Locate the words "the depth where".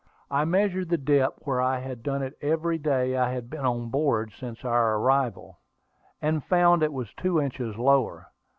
0.89-1.61